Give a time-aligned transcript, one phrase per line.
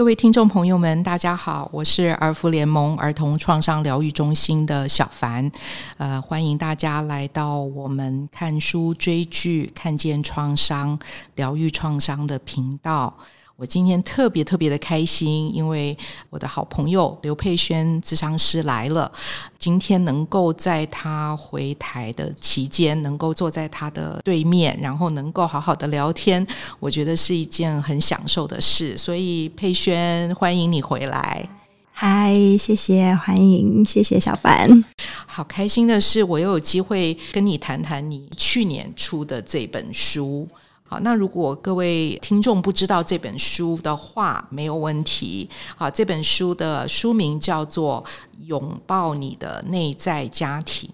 [0.00, 5.52] 各位听众朋友们，大家好，我是儿福联盟儿童创伤疗愈中心的小凡，
[5.98, 10.98] 呃，欢迎大家来到我们看书、追剧、看见创伤、
[11.34, 13.14] 疗愈创伤的频道。
[13.60, 15.94] 我今天特别特别的开心，因为
[16.30, 19.12] 我的好朋友刘佩轩智商师来了。
[19.58, 26.44] 今天能够在他回台的期间，能够坐在他的对面，然后能够好好的聊天，
[26.78, 28.96] 我觉得是一件很享受的事。
[28.96, 31.46] 所以佩轩，欢迎你回来。
[31.92, 34.82] 嗨，谢谢，欢迎，谢谢小凡。
[35.26, 40.48] 好开心的是，我又有机会跟你谈谈你去年出的这本书。
[40.90, 45.48] 好，那如果各位听众不知道这本书的话，没有问题。
[45.76, 48.04] 好，这本书的书名叫做
[48.46, 50.90] 《拥抱你的内在家庭》，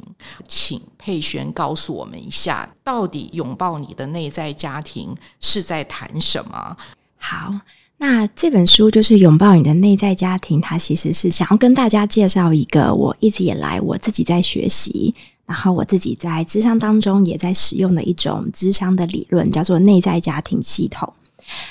[0.46, 6.76] 请佩璇告诉我们一下，到底拥抱你的内在家庭是在谈什么？
[7.16, 7.54] 好，
[7.96, 15.15] 那这本书就是《拥抱你的内在家庭》，它其实是想要跟大家介绍一个我一直以来我自己在学习。
[15.46, 21.12] 然后我自己在咨商当中也在使用的一种咨商的理论，叫做内在家庭系统。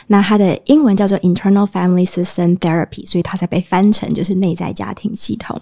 [0.08, 5.62] 那它的英文叫做 Internal Family System Therapy，所以它才被翻成就是内在家庭系统。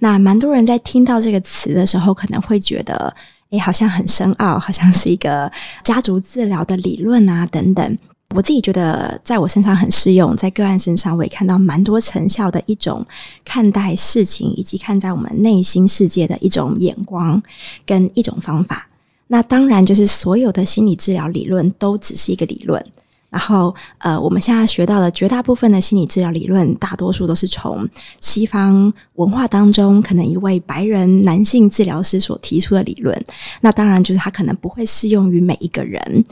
[0.00, 3.16] 那蛮多人在听到这个词的时候，可能会觉得，
[3.48, 5.50] 诶，好像很深奥，好像是一个
[5.82, 7.98] 家族治疗的理论啊，等等。
[8.34, 13.06] 我自己觉得，在我身上很适用，在个案身上，我也看到蛮多成效的一种
[13.44, 17.40] 看待事情，以及看待我们内心世界的一种眼光
[17.86, 18.88] 跟一种方法。
[19.28, 22.84] 那当然，就是所有的心理治疗理论都只是一个理论。
[23.30, 27.88] 然后，呃，我们现在学到的绝大部分的心理治疗理论，大多数都是从
[28.20, 33.24] 西方文化当中，可能一位白人男性治疗师所提出的理论。
[33.60, 36.24] 那当然，就是他可能不会适用于每一个人。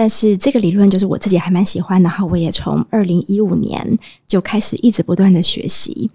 [0.00, 6.10] 但是这个理论就是我自己还蛮喜欢，然后我也从二零一五年就开始一直不断的学习。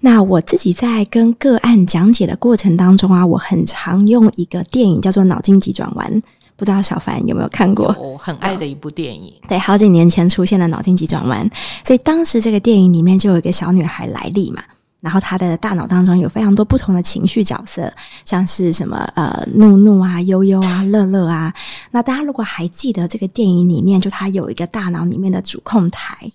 [0.00, 6.12] 那我自己在跟个案讲解的过程当中啊，我很常用一个电影叫做《脑筋急转弯》，
[6.56, 7.96] 不知道小凡有没有看过？
[8.00, 9.32] 我很爱的一部电影。
[9.48, 11.48] 对，好几年前出现的《脑筋急转弯》，
[11.86, 14.64] 所以当时这个电影里面就有一个小女孩莱莉嘛。
[15.00, 17.92] 然后他的大脑当中有非常多不同的情绪角色，
[18.24, 21.52] 像是什么呃怒怒啊、悠悠啊、乐乐啊。
[21.90, 26.30] 那大家如果还记得这个电影里面，就他有一个大脑里面的主控台。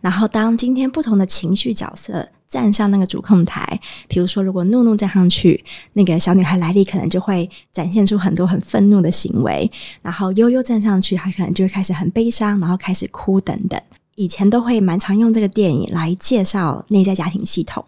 [0.00, 5.64] 然后当今天不同的情绪角色站上那个主控台，比如说如果怒怒站上去，
[5.94, 9.70] 那个小女孩莱莉可能就会展现出很多很愤怒的行为；
[10.02, 13.80] 然后悠悠站上去，她可能就会开始很悲伤，然后开始哭等等。
[14.16, 17.82] 以前都会蛮常用这个电影来介绍内在家庭系统。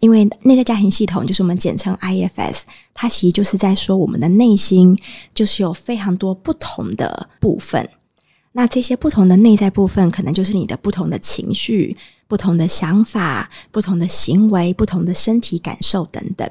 [0.00, 2.62] 因为内在家庭系统就是我们简称 IFS，
[2.94, 4.96] 它其实就是在说我们的内心
[5.34, 7.88] 就是有非常多不同的部分。
[8.52, 11.96] 那这些不同的内在部分，可能就是你的不同的情绪、
[12.28, 16.46] 不同的想法、不同的行为、不同的身体感受等等。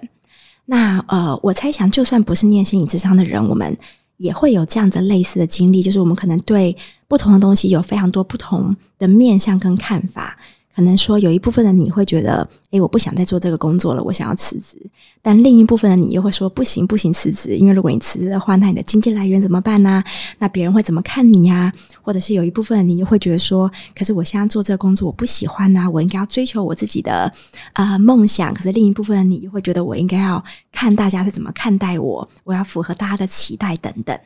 [0.66, 3.78] 那呃，我猜想，就算不是念心理智商的人，我们
[4.18, 6.76] 也会有这样子类似的经历，就是我们可能对
[7.08, 10.40] 不同的东西有非常多不同的面向跟看法。
[10.76, 14.90] 可能说有一部分的你会觉得，诶，我不想再做这个工作了，我想要辞职。
[15.22, 20.04] 但另一部分的你又会说，不行不行，辞职，因为如果你辞职的话，那你的经济来源怎么办呢？
[20.40, 21.72] 那别人会怎么看你呀？
[22.02, 27.32] 或者是有一部分的你又会觉得说，可是我现在做这个工作我不喜欢呐，我应该要追求我自己的
[27.74, 28.54] 啊、梦想。
[28.54, 34.18] 可是另一部分的你又会觉得，我应该要看大家是怎么看待我，我要符合大家的期待等等。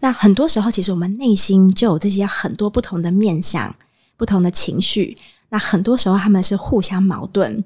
[0.00, 3.74] 那很多时候，其实我们内心就有这些很多不同的面向，
[4.16, 5.18] 不同的情绪。
[5.50, 7.64] 那很多时候他们是互相矛盾。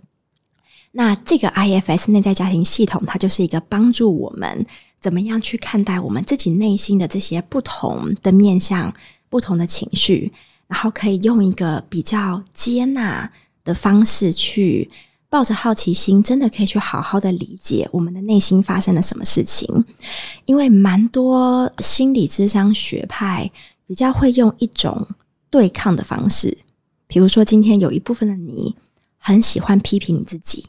[0.93, 4.66] 那这个 IFS 内在家庭系统，它就是一个帮助我们
[5.00, 8.94] 怎么样去看待我们自己内心的这些不同的面向、
[9.31, 10.31] 不同的情绪，
[10.69, 13.32] 然后可以用一个比较接纳
[13.65, 14.91] 的方式去
[15.31, 19.87] 抱着好奇心，真的可以去好好的理解我们的内心发生了什么事情。
[20.44, 23.50] 因为蛮多心理智商学派
[23.87, 25.09] 比较会用一种
[25.49, 26.59] 对抗的方式。
[27.12, 28.75] 比如说，今天有一部分的你
[29.19, 30.64] 很喜欢批评你自己，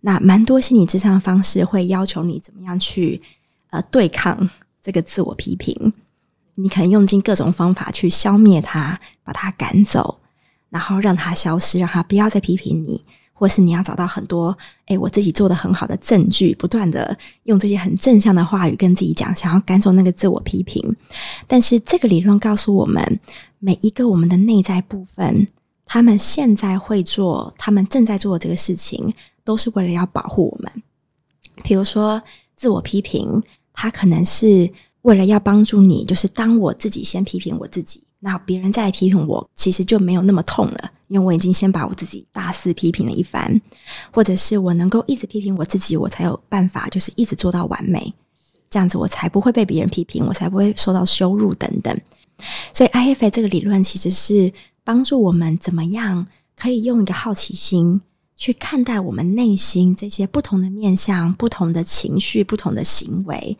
[0.00, 3.22] 那蛮多心理咨商的方式会要求你怎么样去
[3.70, 4.50] 呃对抗
[4.82, 5.92] 这个自我批评，
[6.56, 10.18] 你可能用尽各种方法去消灭它，把它赶走，
[10.68, 20.96] 然后让它消失，让它不要再批评你，或是你要找到很多诶我自己做的很好的证据，不断的用这些很正向的话语跟自己讲，想要赶走那个自我批评。
[21.46, 23.20] 但是这个理论告诉我们，
[23.60, 25.46] 每一个我们的内在部分。
[25.88, 29.12] 他们现在会做，他们正在做的这个事情，
[29.42, 30.70] 都是为了要保护我们。
[31.64, 32.22] 比如说，
[32.56, 33.42] 自我批评，
[33.72, 34.70] 他可能是
[35.02, 43.60] 为了要帮助你，就是当我自己先批评我自己，那别人再来批评我，其实就没有那么痛了，因为我已经先把我自己大肆批评了一番，
[44.12, 48.12] 或者是我能够一直批评我自己，我才有办法，就是一直做到完美，
[48.68, 51.98] 这样子我才不会被别人批评，我才不会受到羞辱等等。
[52.72, 54.52] 所以 IFA 这个理论其实是
[54.88, 58.00] 帮助我们怎么样可以用一个好奇心
[58.34, 63.58] 去看待我们内心这些不同的面向、不同的情绪、不同的行为，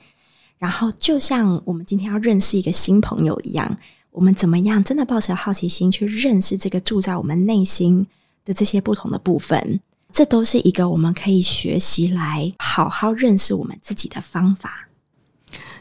[0.57, 3.77] 然后就像我们今天要认识一个新朋友一样。
[4.11, 8.07] 我们怎么样真的抱持好奇心去认识这个住在我们内心
[8.47, 9.81] 的这些不同的部分？
[10.11, 14.89] 这都是一个我们可以学习来好好认识我们自己的方法。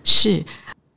[0.03, 0.43] 是。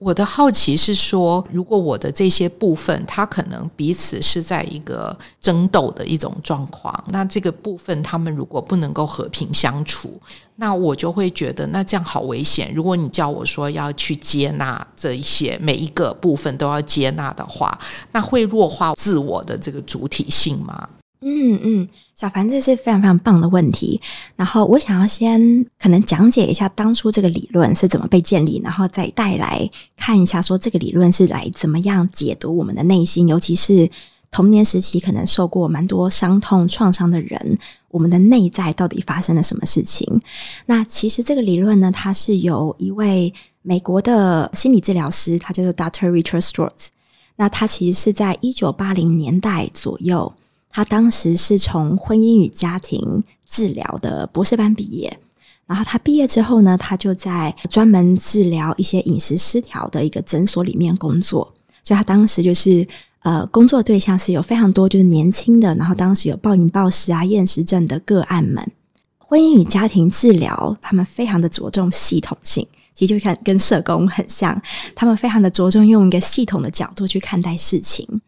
[0.01, 10.19] 我的好奇是说，如果我的这些部分，它可能彼此是在一个争斗的一种状况，那这个部分他们如果不能够和平相处，
[10.57, 12.73] 那我就会觉得那这样好危险。
[12.75, 17.79] 如果你叫我说要去接纳这一些每一个部分都要接纳的话，
[18.13, 20.89] 那会弱化自我的这个主体性吗？
[21.23, 24.01] 嗯嗯，小凡，这是非常非常棒的问题。
[24.37, 33.91] 然后我想要先可能讲解一下当初这个理论是怎么被建立，然后再带来看一下说这个理论是来怎么样解读我们的内心，尤其是
[34.31, 37.59] 童年时期可能受过蛮多伤痛创伤的人，
[37.91, 40.23] 我们的内在到底发生了什么事情？
[40.65, 46.11] 那其实这个理论呢，它是由一位美国的心理治疗师，他叫做 Dr.
[46.11, 46.87] Richard Schwartz。
[47.37, 50.33] 那他其实是在一九八零年代左右。
[50.71, 55.19] 他当时是从婚姻与家庭治疗的博士班毕业，
[55.67, 61.53] 然后他毕业之后呢，他就在专门治疗一些饮食失调的一个诊所里面工作。
[61.83, 62.87] 所以他当时就是
[63.23, 68.73] 呃，工作对象是有非常多就是年轻的，然后当时有暴饮暴食啊、厌食症的个案们。
[69.19, 74.61] 婚姻与家庭治疗，他们非常的着重系统性，其实就看跟社工很像，
[74.95, 78.21] 他们非常的着重用一个系统的角度去看待事情。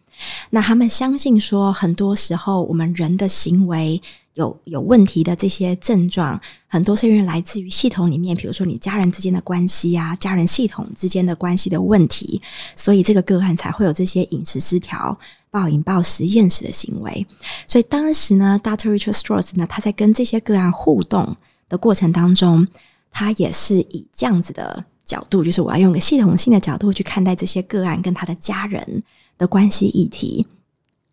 [0.50, 4.00] 那他们相信说，很多时候我们人的行为
[4.34, 12.40] 有有问题的这些症状，很多是因为来自于系统里面，比如说你家人之间的关系啊，家人系统之间的关系的问题，
[12.74, 15.18] 所以这个个案才会有这些饮食失调、
[15.50, 17.26] 暴饮暴食、厌食的行为。
[17.66, 18.96] 所以当时呢，Dr.
[18.96, 21.36] Richard Schwartz 呢，他在跟这些个案互动
[21.68, 22.66] 的过程当中，
[23.10, 29.02] 他也是以这样子的角度，就是我要用个系统性的角度去看待这些个案跟他的家人。
[29.42, 30.46] 的关系议题，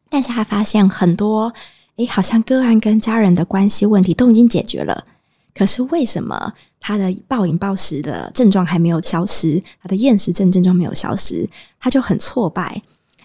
[0.07, 1.51] 但是他发现很多，
[1.95, 5.03] 诶，好像个案跟家人的关系问题都已经解决了，
[5.55, 11.49] 可是为什么他的暴饮暴食的症状还没有消失，他的厌食症症状没有消失，
[11.79, 12.79] 他就很挫败，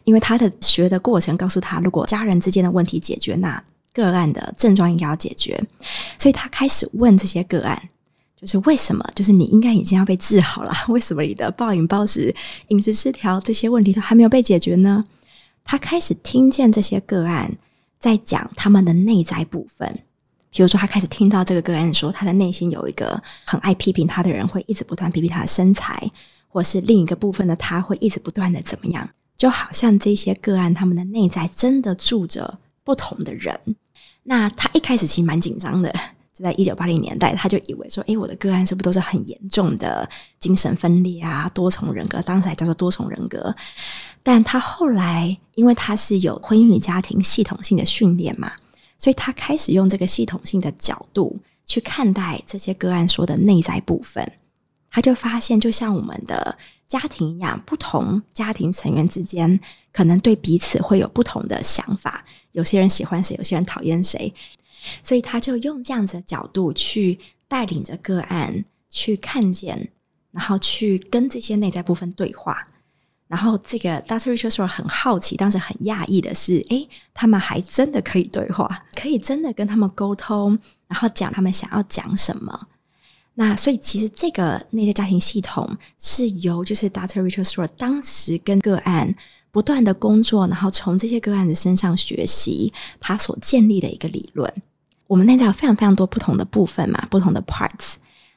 [0.05, 3.63] 因为他的学的过程告诉他，如果家人之间的问题解决，那
[3.93, 5.63] 个案的症状应该要解决，
[6.19, 7.91] 所以他开始问这些个案。
[8.45, 9.03] 就是为什么？
[9.15, 12.35] 就是你应该已经要被治好了，为什么你的暴饮暴食、
[12.69, 15.07] 饮食失调这些问题都还没有被解决呢？
[15.65, 17.57] 他开始听见这些个案
[17.99, 20.01] 在讲他们的内在部分，
[20.51, 26.11] 比如说他开始听到这个个案说，他的内心有一个很爱批评他的人，会一直不断批评他的身材，
[26.49, 29.09] 或是另一个部分的他会一直不断的怎么样，
[29.39, 33.59] 就好像这些个案他们的内在真的住着不同的人。
[34.25, 35.95] 那他一开始其实蛮紧张的。
[36.35, 40.09] 就在一九八零年代，他就以为说：“诶，我的个案是不是都是很严重的
[40.41, 41.49] 精神分裂啊？
[41.55, 43.55] 多重人格，当时还叫做多重人格。”
[44.25, 48.51] 但他后来，因为他是有婚姻与家庭系统性的训练嘛，
[48.99, 54.33] 所以他开始用这个系统性的角度去看待这些个案说的内在部分。
[54.91, 59.61] 他就发现，就像我们的家庭一样，不同家庭成员之间
[59.93, 64.35] 可能对彼此会有不同的想法，有些人喜欢谁，有些人讨厌谁。
[65.03, 69.91] 所以他就用这样子的角度去带领着个案去看见，
[70.31, 72.67] 然后去跟这些内在部分对话。
[73.27, 74.37] 然后这个 Dr.
[74.37, 82.69] Richard Schwartz 很好奇，当时很讶异的是，诶，他们还真的可以对话，可以真的跟他们沟通，然后讲他们想要讲什么。
[83.33, 87.23] 那所以其实这个内在家庭系统是由就是 Dr.
[87.23, 89.13] Richard Schwartz 当时跟个案
[89.51, 94.53] 不断的工作，然后从这些个案的身上学习他所建立的一个理论。
[95.07, 97.95] 我们内在有非常非常多不同的部分嘛，不同的 parts。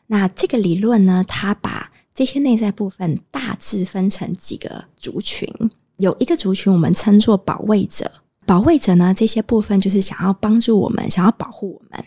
[0.07, 5.47] 那这个理论呢，它把这些内在部分大致分成几个族群。
[5.97, 8.11] 有一个族群我们称作保卫者，
[8.45, 12.05] 保卫者呢，这些部分就是想要帮助我们，想要保护我们。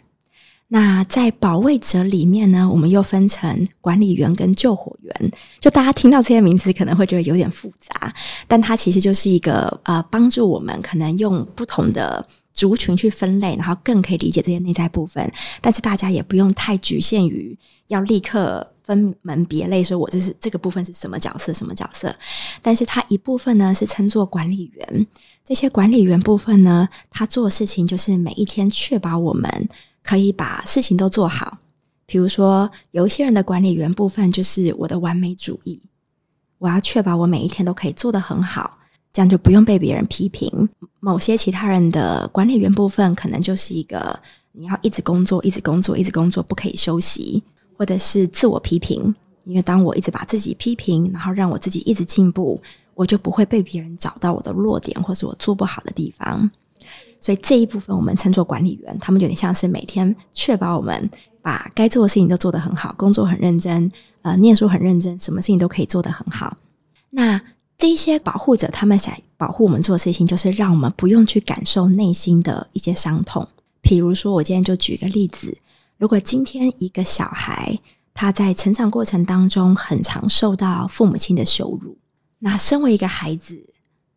[0.68, 5.32] 那在保卫者里面呢，我们又分成管理员跟救火员。
[5.58, 8.14] 就大家听到这些名字可能会觉得有点复杂，
[8.46, 12.26] 但它其实就是一个呃，帮助我们可能用不同的。
[12.52, 15.32] 族群去分类，然后更可以理解这些内在部分。
[15.60, 17.56] 但是大家也不用太局限于
[17.88, 22.14] 要立刻分门别类，说我这是这个部分是什么角色，什么角色。
[22.60, 25.06] 但是他一部分呢是称作管理员，
[25.44, 29.68] 这些管理员部分呢，他做事情就是每一天确保我们
[30.02, 31.58] 可以把事情都做好。
[32.06, 35.80] 比如说，有一些人的管理员部分就是我的完美主义，
[36.58, 38.78] 我要确保我每一天都可以做得很好，
[39.12, 40.68] 这样就不用被别人批评。
[41.00, 44.18] 某些其他人的管理员部分可能就是一个
[44.52, 47.42] 你要一直工作，一直工作，一直工作，不可以休息。
[47.78, 49.14] 或者是自我批评，
[49.44, 52.60] 因为当我一直把自己批评，然后让我自己一直进步，
[52.94, 56.50] 我就不会被别人找到我的弱点或是我做不好的地方。
[57.18, 63.90] 所以这一部分我们称作管理员，他们有点像是每天确保我们把该做的事情都做得很好，工作很认真，
[64.20, 66.54] 呃，念书很认真，什么事情都可以做得很好。
[67.08, 67.40] 那
[67.80, 73.48] 这一些保护者，他们想保护我们做的事情，就是让我们不用去感受内心的一些伤痛。
[73.80, 75.56] 比如说，我今天就举个例子。
[75.96, 77.78] 如果今天一个小孩
[78.12, 81.96] 他在成长过程当中很常受到父母亲的羞辱，
[82.40, 83.72] 那身为一个孩子，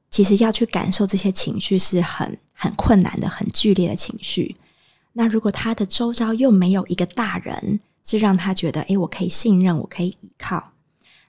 [0.09, 4.57] 其实要去感受这些情绪是很很困难的、很剧烈的情绪。
[5.13, 10.72] 那如果他的周遭又没有一个大人是让他觉得，诶，我可以信任，我可以依靠，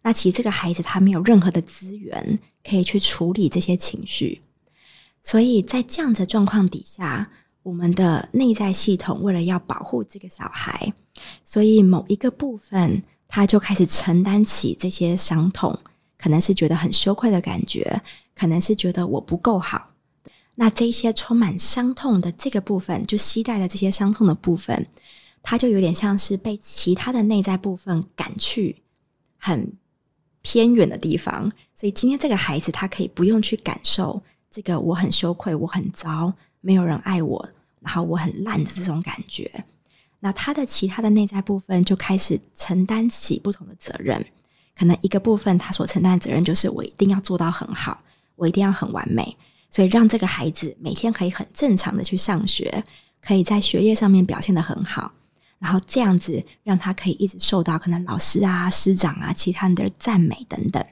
[0.04, 4.40] 那其实这个孩子他没有任何的资源可以去处理这些情绪。
[5.20, 7.32] 所以在这样的状况底下。
[7.64, 10.92] 我们的内在系统为了要保护这个小孩，
[11.46, 15.78] 所以某一个部分他就开始承担起这些伤痛，
[16.18, 18.02] 可能是觉得很羞愧的感觉，
[18.36, 19.94] 可能是觉得我不够好。
[20.56, 24.86] 那这些充满伤痛的这个部分，就携带的这些伤痛的部分，
[25.42, 28.82] 它就有点像是被其他的内在部分赶去
[29.38, 29.72] 很
[30.44, 31.50] 偏远的地方。
[31.74, 34.22] 所以今天这个孩子他可以不用去感受
[34.52, 36.32] 这个我很羞愧，我很糟。
[36.66, 39.64] 没有人爱我，然后我很烂的这种感觉，
[40.20, 44.24] 那他的其他的内在部分就开始承担起不同的责任。
[44.74, 48.02] 可能一个部分他所承担的责任就是我一定要做到很好，
[48.36, 49.36] 我一定要很完美，
[49.68, 52.82] 所以让这个孩子每天可以很正常的去上学，
[53.20, 55.12] 可以在学业上面表现得很好，
[55.64, 60.84] 然后这样子让他可以一直受到可能老师啊、师长啊、其他人的赞美等等。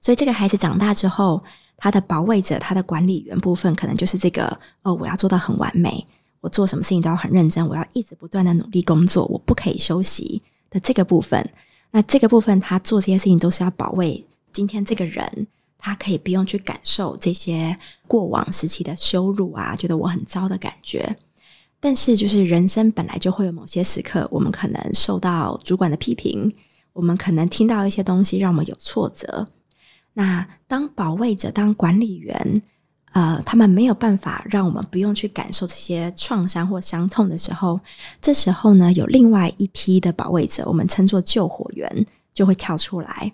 [0.00, 1.44] 所以这个孩子长大之后。
[1.80, 4.46] 他的保卫者，他的管理员部分，可能就是这个
[4.82, 6.04] 哦，我要做到很完美，
[6.40, 11.48] 我做什么事情都要很认真，我要一直不断的努力工作，我不可以休息的这个部分。
[11.92, 15.46] 那这个部分，他做这些事情都是要保卫今天这个人，
[15.78, 21.16] 他可以不用去感受这些过往时期的羞辱啊，觉得我很糟的感觉。
[21.80, 26.52] 但是，就是人生本来就会有某些时刻，我们可能受到主管的批评，
[26.92, 29.46] 我们可能听到一些东西，让我们有挫折。
[30.14, 32.62] 那当保卫者、当管理员，
[33.12, 37.78] 呃，他们没有办法让我们不用去感受这些创伤或伤痛的时候，
[38.20, 43.32] 这时候呢，有另外一批的保卫者，我们称作救火员，就会跳出来。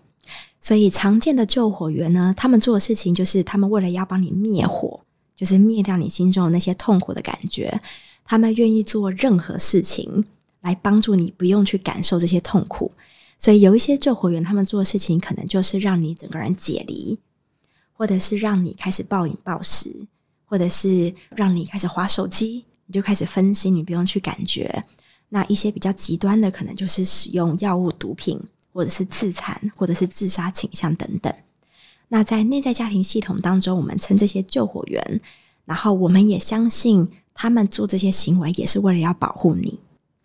[0.60, 5.00] 所以常见的救火员呢，他们做的事情就是，他们为了要帮你灭火，
[5.34, 7.80] 就是灭掉你心中的那些痛苦的感觉，
[8.24, 10.24] 他们愿意做任何事情
[10.60, 12.92] 来帮助你，不用去感受这些痛苦。
[13.38, 17.18] 所以有一些救火员，他们做的事情可能就是让你整个人解离，
[17.92, 20.06] 或者是让你开始暴饮暴食，
[20.46, 24.84] 或者是让你开始滑手机，你就开始分心，你不用去感觉。
[25.28, 28.40] 那一些比较极端的，可能就是使用药物、毒品，
[28.72, 31.34] 或者是自残，或者是自杀倾向等等。
[32.08, 35.20] 那在内在家庭系统当中，我们称这些救火员，
[35.64, 39.80] 然后我们也相信他们做这些行为也是为了要保护你。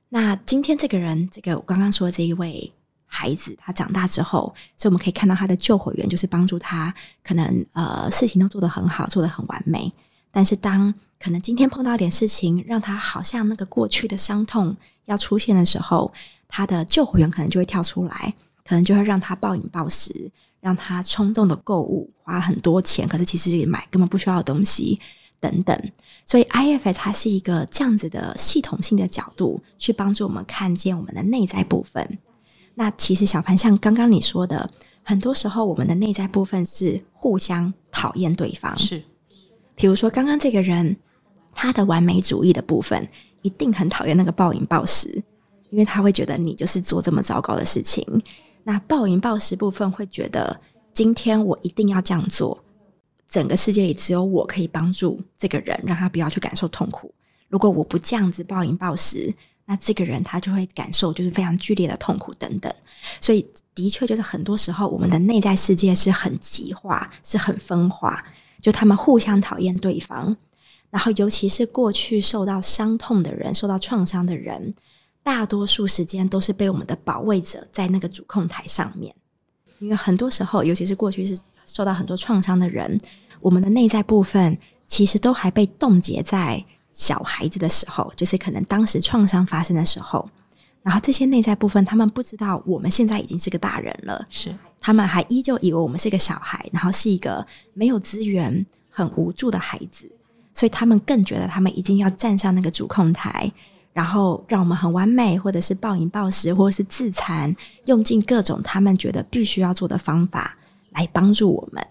[0.07, 2.71] 那今天这个人，这个我刚刚说的这一位。
[3.11, 9.91] 孩子他长大之后，所以我们可以看到他的救火员就是帮助他，可能呃事情都做得很好，做得很完美。
[10.29, 16.13] 但是当可能今天碰到一点事情，让他好像那个过去的伤痛要出现的时候，
[16.47, 18.31] 他的救火员可能就会跳出来，
[18.63, 24.99] 可能就会让他暴饮暴食，让他冲动的购物，花很多钱，可是其实也买根本不需要的东西
[25.39, 25.91] 等等。
[26.29, 32.19] 所以 IFS 它是一个这样子的系统性的角度，去帮助我们看见我们的内在部分。
[32.75, 34.69] 那其实小凡像刚刚你说的，
[35.01, 38.77] 很多时候我们的内在部分是互相讨厌对方。
[38.77, 39.03] 是，
[39.73, 40.95] 比如说刚刚这个人，
[41.51, 43.07] 他的完美主义的部分
[43.41, 45.09] 一定很讨厌那个暴饮暴食，
[45.71, 48.05] 因为他会觉得你就是做这么糟糕的事情。
[48.63, 50.61] 那暴饮暴食部分会觉得，
[50.93, 52.63] 今天我一定要这样做，
[53.29, 57.13] 整个世界里只有我可以帮助这个人，让他不要去感受痛苦。
[57.47, 59.33] 如果我不这样子暴饮暴食，
[59.65, 62.73] 那这个人他就会感受就是非常剧烈的痛苦等等，
[63.21, 68.25] 所以的确就是很多时候我们的内在世界是很极化，是很分化，
[68.59, 70.35] 就他们互相讨厌对方，
[70.89, 74.73] 然后尤其是过去受到伤痛的人、受到创伤的人，
[75.21, 79.13] 大多数时间都是被我们的保卫者在那个主控台上面，
[79.77, 81.39] 因为很多时候，尤其是过去是
[81.69, 82.99] 受到很多创伤的人，
[83.39, 84.57] 我们的内在部分
[84.87, 90.27] 其实都还被冻结在小孩子的时候，就是可能当时创伤发生的时候，
[90.81, 94.53] 然后这些内在部分，他们不知道我们现在已经是个大人了，是。
[94.81, 100.09] 他们还依旧以为我们是个小孩，然后是一个没有资源、很无助的孩子，
[100.53, 103.51] 所以他们更觉得他们一定要站上那个主控台，
[103.91, 107.53] 然后让我们很完美，或者是暴饮暴食，或者是自残，
[107.87, 110.57] 用尽各种他们觉得必须要做的方法
[110.99, 111.87] 来帮助我们。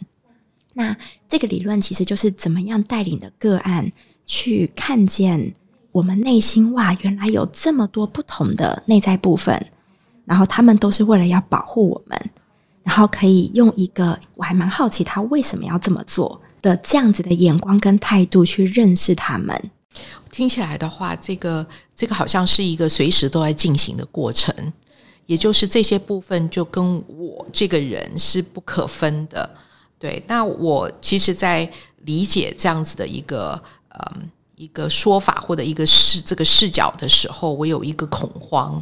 [0.75, 0.97] 那
[1.29, 3.91] 这个理论其实就是怎么样带领的个案。
[4.31, 5.55] 去看见
[5.91, 9.59] 我们内心哇，原来有这么多不同的内在部分，
[10.27, 12.31] 然后他们都是为了要保护我们，
[12.83, 19.71] 然后可以用一个我还蛮好奇他为什么要这么做的这样子的眼光跟态度去认识他们。
[20.31, 24.55] 听起来的话，这个这个好像是一个随时都在进行的过程，
[25.29, 29.49] 也就是这些部分就跟我这个人是不可分的。
[29.99, 31.71] 对，那我其实，在
[32.05, 33.63] 理解这样子的一个。
[34.01, 38.81] 嗯，一个说法或者一个视这个视角的时候，我有一个恐慌，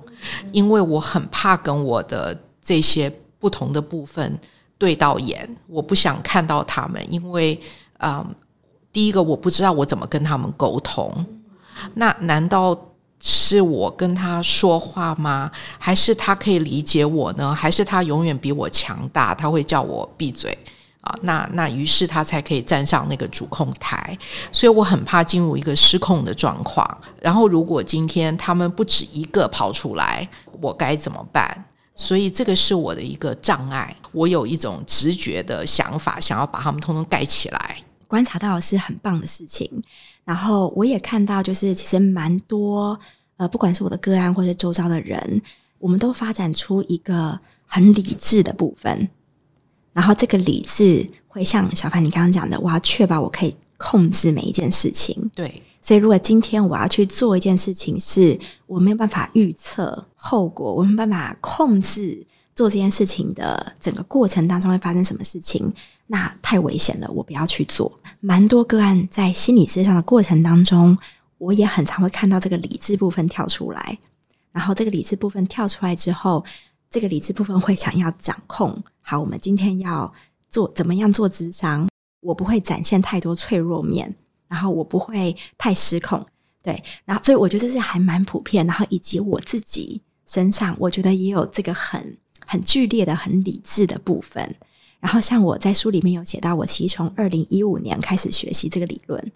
[0.52, 4.38] 因为我很怕跟我的这些不同的部分
[4.76, 7.58] 对到眼，我不想看到他们，因为
[8.00, 8.26] 嗯，
[8.92, 11.24] 第一个我不知道我怎么跟他们沟通，
[11.94, 12.78] 那难道
[13.28, 15.50] 是我跟他说话吗？
[15.80, 17.52] 还是他可以理解我呢？
[17.52, 20.56] 还是他永远比我强大，他会叫我闭嘴？
[21.00, 24.16] 啊，那那于是他才可以站上那个主控台，
[24.52, 26.86] 所以我很怕进入一个失控的状况。
[27.20, 30.28] 然后如果今天他们不止一个跑出来，
[30.60, 31.64] 我该怎么办？
[31.96, 33.96] 所以这个是我的一个障碍。
[34.12, 37.78] 我有一种直觉的想法，想要把他们通通盖起来。
[38.06, 39.82] 观察到是很棒的事情，
[40.24, 42.96] 然后我也看到，就是其实蛮多
[43.36, 45.42] 呃，不管是我的个案或是周遭的人，
[45.78, 49.08] 我们都发展出一个很理智的部分。
[49.92, 55.30] 然后这个理智会像小凡你刚刚讲的，我要确保我可以控制每一件事情。
[55.34, 65.72] 对，所以如果今天我要去做一件事情，是我没有办法预测后果，我没有办法控制做这件事情的整个过程当中会发生什么事情，
[66.06, 68.00] 那太危险了，我不要去做。
[68.20, 70.96] 蛮多个案在心理咨商的过程当中，
[71.38, 73.98] 我也很常会看到这个理智部分跳出来，
[74.52, 76.44] 然后这个理智部分跳出来之后。
[76.88, 80.10] 这个理智部分会想要掌控，好，我们今天要
[80.48, 81.86] 做怎么样做智商，
[82.20, 84.14] 我不会展现太多脆弱面，
[84.48, 86.24] 然后我不会太失控，
[86.62, 94.54] 对，然后所以我觉得这是还蛮普遍，然后以及我自己身上，我觉得也有这个很很剧烈的、很理智的部分。
[95.00, 99.32] 然后像我在书里面有写到，我其实从二零一五年开始学习这个理论，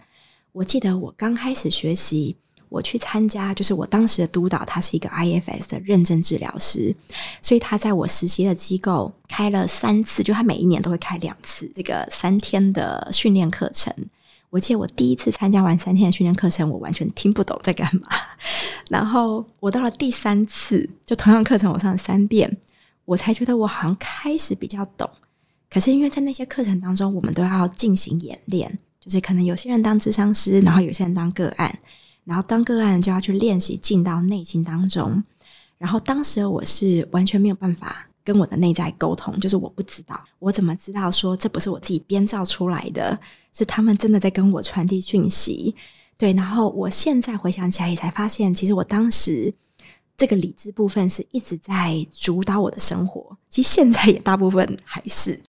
[0.52, 2.36] 我记得我刚开始学习。
[2.70, 6.94] 我去参加，就是我当时的督导，他是一个 IFS 的认证治疗师，
[7.42, 13.92] 所以他在我实习的机构开了三次，就他每一年都会开两次这个三天的训练课程。
[14.50, 18.06] 我记得我第一次参加完三天的训练课程，我完全听不懂在干嘛。
[18.88, 22.56] 然后我到了第三次，就同样课程我上了三遍，
[23.04, 25.10] 我才觉得我好像开始比较懂。
[25.68, 28.78] 可是因为在那些课程当中，我们都要进行演练，
[29.10, 31.76] 就是可能有些人当智商师，然后有些人当个案。
[32.22, 35.20] 然后当个案就要去练习进到内心当中，
[35.78, 43.18] 然后当时我是完全没有办法跟我的内在沟通，就是我不知道，我怎么知道说这不是我自己编造出来的，
[43.52, 45.74] 是他们真的在跟我传递讯息。
[46.16, 49.52] 对，然后我现在回想起来也才发现，其实我当时
[50.16, 55.40] 这个理智部分是一直在主导我的生活，其实现在也大部分还是。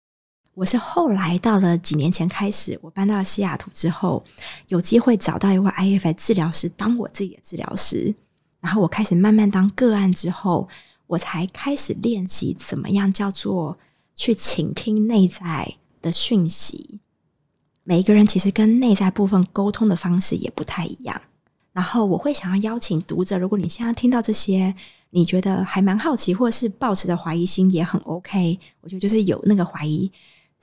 [0.53, 4.23] 我是后来到了几年前开始，我搬到了西雅图之后，
[4.67, 8.13] 有机会找到一位 IFS 治疗师当我自己的治疗师，
[8.59, 10.67] 然后我开始慢慢当个案之后，
[11.07, 13.77] 我才开始练习怎么样叫做
[14.15, 16.99] 去倾听内在的讯息。
[17.83, 21.19] 每一个人其实跟内在部分沟通的方式也不太一样，
[21.71, 24.75] 然后我会想要邀请读者，如果你现在听到这些，
[25.11, 30.11] 你觉得还蛮好奇，或是抱持着怀疑心也很 OK，我觉得就是有那个怀疑。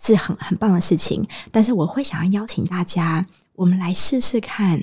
[0.00, 4.82] 是很很棒的事情，但是我会想要邀请大家，我们来试试看，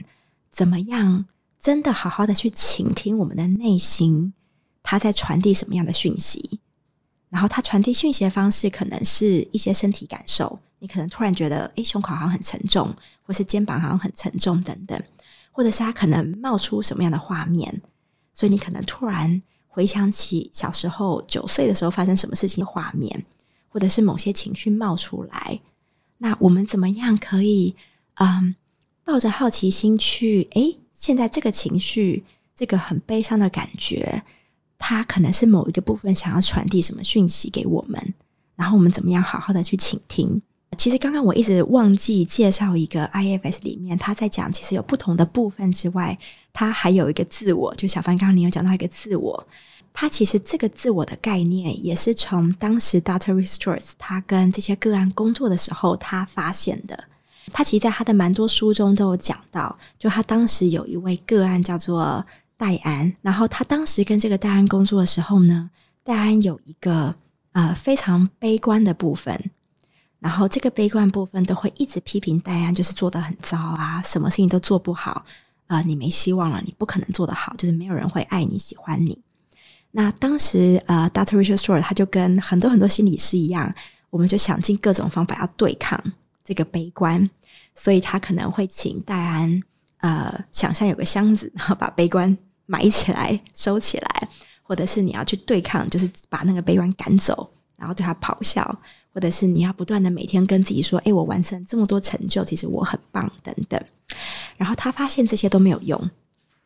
[0.52, 1.26] 怎么样
[1.60, 4.34] 真的好好的去倾听我们的内心，
[4.84, 6.60] 它在传递什么样的讯息。
[7.30, 15.02] 然后，它传递讯息的方式可能是一些身体感受，你可能突然觉得，诶，胸口好像很沉重，或是肩膀好像很沉重等等，
[15.52, 17.82] 或者是它可能冒出什么样的画面，
[18.34, 23.26] 所以你可能突然回想起小时候九岁的时候发生什么事情的画面。
[23.76, 25.60] 或者是某些情绪冒出来，
[26.20, 27.76] 那我们怎么样可以，
[28.14, 28.56] 嗯，
[29.04, 32.24] 抱着好奇心去，诶，现在这个情绪
[32.56, 34.24] 这个很悲伤的感觉，
[34.78, 38.14] 它可能是某一个部分想要传递什么讯息给我们，
[38.56, 40.42] 然后我们怎么样好好的去倾听。
[40.78, 46.18] 其实刚刚我一直忘记介绍一个 IFS 里面，他在讲其实有不同的部分之外，
[46.54, 47.76] 它还有一个自我。
[47.76, 49.48] 就小帆刚刚你有讲到一个自我，
[49.98, 53.34] 他其实这个自我的概念也是从当时 Dr.
[53.34, 57.06] Rich 他跟这些个案工作的时候他发现的。
[57.52, 62.26] 他其实在他的蛮多书中都有讲到，就他当时有一位个案叫做
[62.58, 65.70] 戴安，然后他当时跟这个戴安工作的时候呢，
[66.04, 67.16] 戴安有一个
[67.54, 69.52] 呃非常悲观的部分。
[70.20, 75.24] 然后这个悲观部分都会一直批评戴安，就是做得很糟啊，什么事情都做不好，
[75.68, 79.22] 啊、你没希望了，你不可能做得好，就是没有人会爱你、喜欢你。
[79.98, 81.38] 那当时呃，Dr.
[81.38, 83.74] Richard Rohr 他就跟很多很多心理师一样，
[84.10, 85.98] 我们就想尽各种方法要对抗
[86.44, 87.30] 这个悲观，
[87.74, 89.64] 所以他可能会请戴安
[90.00, 94.28] 呃，想象有个箱子，然 后把悲观埋起来、收起来，
[94.62, 98.78] 或者是你要去对抗，就是把那个悲观赶走，然后对他咆哮。
[99.14, 103.82] 或者是你要不断的每天跟自己说：“诶，我完成这么多成就，其实我很棒。”等等。
[104.58, 105.98] 然后他发现这些都没有用，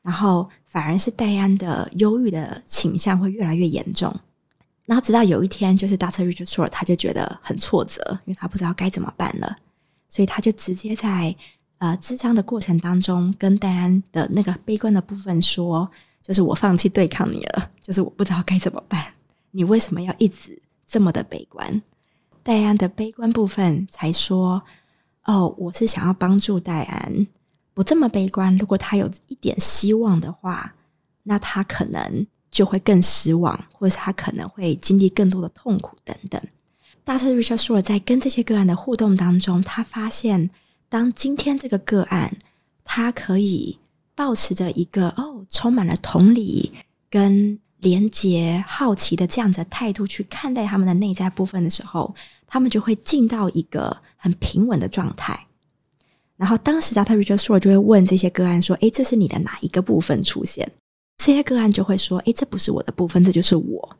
[0.09, 4.11] 然后反而是戴安的忧郁的倾向会越来越严重。
[4.87, 6.23] 然后直到有一天，就是 Dr.
[6.25, 9.55] Richard Rohr 他就觉得很挫折，因为他不知道该怎么办了，
[10.07, 11.35] 所以他就直接在
[11.77, 15.87] 呃咨商的过程当中跟戴安的那个悲观的部分说
[16.23, 19.13] ：“就是我放弃对抗你了，就是我不知道该怎么办。
[19.51, 21.83] 你为什么要一直这么的悲观？”
[22.41, 24.63] 戴安的悲观部分才说
[25.25, 27.27] ：“哦，我是想要帮助戴安
[27.79, 28.57] 不这么悲观。
[28.57, 30.75] 如果他有一点希望的话，
[31.23, 36.41] 那他可能就会更失望，或者是他可能会经历更多的痛苦等等。”
[37.05, 40.49] 大特瑞 r 说，在跟这些个案的互动当中，他发现，
[40.89, 42.35] 当今天这个个案
[42.83, 43.79] 他可以
[44.13, 46.73] 保持着一个哦，充满了同理
[47.09, 47.61] 跟。
[47.81, 52.13] 连接、好奇的这样子的态度去看待他们的内在部分的时候，
[52.45, 55.47] 他们就会进到一个很平稳的状态。
[56.39, 57.17] 然后，当时 Dr.
[57.17, 60.71] Richard Rohr 就会问这些个案说：“诶，这是你的哪一个部分出现？”
[61.21, 63.97] 这些个案就会说：“诶，这不是我的部分，这就是我。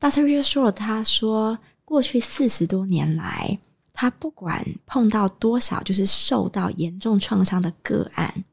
[0.00, 0.24] ”Dr.
[0.24, 3.60] Richard Rohr 他说：“过去四十多年来，
[3.92, 8.44] 他不管碰到多少就是受到严重创伤的个案，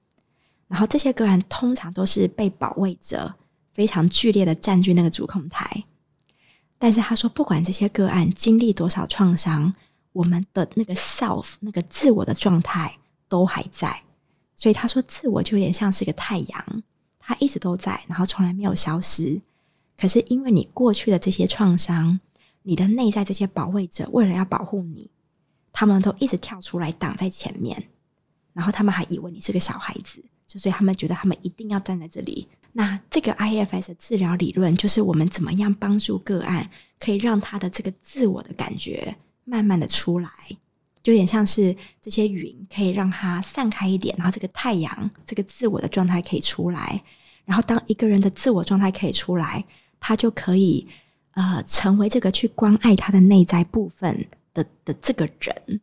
[0.67, 3.33] 然后这些个案通常都是被保卫者。”
[3.75, 5.83] 非常剧烈的占据那个主控台，
[6.77, 9.73] 但是他说，不管这些个案经历多少创伤，
[10.13, 12.97] 我们的那个 self 那个自我的状态
[13.35, 14.03] 都还在。
[14.55, 16.83] 所以他说，自我就有点像是个太阳，
[17.19, 19.41] 它一直都在，然后从来没有消失。
[19.97, 22.17] 可是因为你过去的这些创伤，
[22.63, 25.11] 你的内在这些保卫者为了要保护你，
[25.73, 27.89] 他们都一直跳出来挡在前面，
[28.53, 32.47] 然后他们还以为你是个小孩子，就所以他们觉得他们一定要站在这里。
[32.71, 40.29] 那这个 IFS 治疗理论就是我们怎么样帮助个案，可以让他的这个自我的感觉慢慢的出来，
[41.05, 47.03] 就有点像是这些云可以让它散开一点，然后这个太阳这个自我的状态可以出来，
[47.45, 49.63] 然后当一个人的自我状态可以出来，
[49.99, 50.87] 他就可以
[51.35, 55.79] 呃成为这个去关爱他的内在部分的的这个人。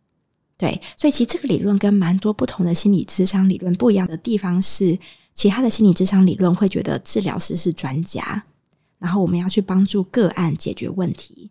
[0.56, 4.98] 对，所以其实这个理论跟蛮多不同的心理咨商理论不一样的地方是。
[5.34, 8.44] 其他的心理咨商理论会觉得治疗师是专家，
[8.98, 11.50] 然后我们要去帮助个案解决问题。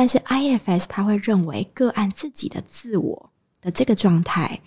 [0.00, 4.58] 但是 IFS 他会认为个案自己的自我的这个状态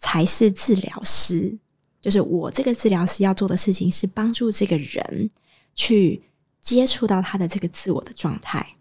[0.00, 1.56] 才是治疗师，
[2.00, 5.30] 就是我这个治疗师要做的事情是帮助这个人
[5.76, 6.20] 去
[6.60, 8.74] 接触到他的这个自我的状态，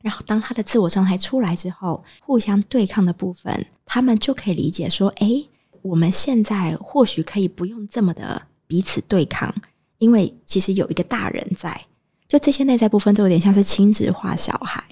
[0.00, 5.46] 然后当他的自我状态出来之后，互相对抗的部分，他们就可以理解说：诶，
[5.82, 8.46] 我们现在或许可以不用这么的。
[8.66, 9.54] 彼此对抗，
[9.98, 11.84] 因为其实有一个大人在，
[12.26, 14.82] 就这些内在部分都有点像是亲子化小孩，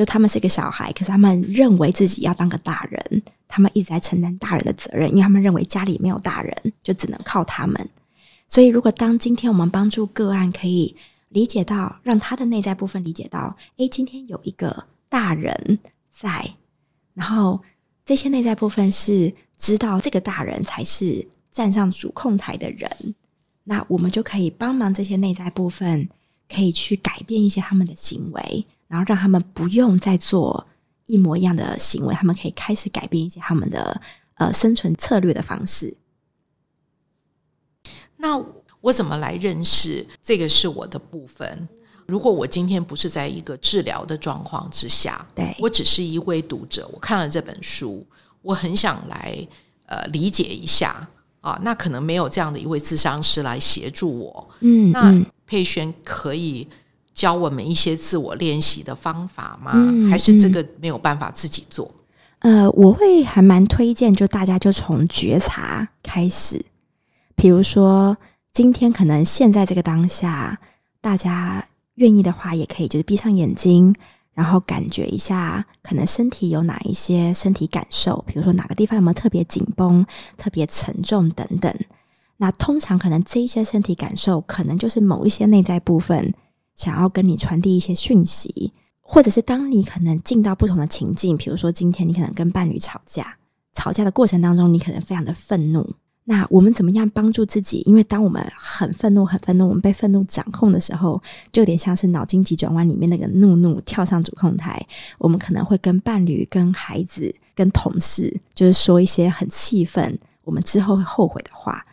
[0.00, 7.86] 就他们是个小孩，可是他们认为自己要当个大人，他们一直在承担大人的责任，因为他们认为家里没有大人，就只能靠他们。
[8.48, 10.96] 所以，如果当今天我们帮助个案可以
[11.28, 15.78] 理解到，让他的内在部分理解到，诶，今天有一个大人
[16.10, 16.54] 在，
[17.12, 17.60] 然后
[18.06, 21.28] 这些内在部分是知道这个大人才是。
[21.52, 22.88] 站上主控台的人，
[23.64, 26.08] 那我们就可以帮忙这些内在部分，
[26.48, 30.66] 可以去改变一些他们的行为，然后让他们不用再做
[31.06, 34.02] 一模一样的行为，他们可以开始改变一些他们的
[34.34, 35.96] 呃生存策略的方式。
[38.16, 38.36] 那
[38.80, 41.68] 我怎么来认识这个是我的部分？
[42.06, 48.04] 如果我今天不是在一个治疗的状况之下，对，我只是一位读者，我看了这本书，
[48.42, 49.46] 我很想来
[49.86, 51.08] 呃理解一下。
[51.40, 54.50] 啊，那可能没有这样的一位咨商师来协助我。
[54.60, 56.68] 嗯，那佩轩可以
[57.14, 59.72] 教我们一些自我练习的方法吗？
[59.74, 61.90] 嗯，还是这个没有办法自己做？
[62.40, 66.64] 呃，我会还蛮推荐，就大家就从觉察开始。
[67.36, 68.16] 比如说，
[68.52, 70.58] 今天可能现在这个当下，
[71.00, 73.94] 大家愿意的话，也可以就是闭上眼睛。
[74.32, 80.06] 然后感觉一下，可能身体有哪一些身体感受，比如说哪个地方有没有特别紧绷、
[80.38, 81.74] 特别沉重等等。
[82.38, 86.32] 那通常可能这一些身体感受，可能就是某一些内在部分
[86.80, 93.36] 想要跟你传递一些讯息，或者是当你可能进到不同的情境，比如说今天你可能跟伴侣吵架，
[93.74, 95.94] 吵架的过程当中，你可能非常的愤怒。
[96.24, 97.82] 那我们怎么样帮助自己？
[97.84, 104.80] 因为当我们很愤怒、很愤怒，我们被愤怒掌控的时候，就有点像是脑筋急转弯里面那个怒怒跳上主控台。
[105.18, 111.84] 我们可能会跟伴侣、跟孩子、跟同事，就是说一些很气愤、我们之后会后悔的话。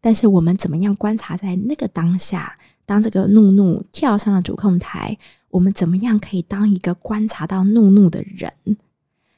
[0.00, 5.18] 但是我们怎么样观察在那个当下，当这个怒怒跳上了主控台，
[5.50, 8.50] 我们怎么样可以当一个观察到怒怒的人？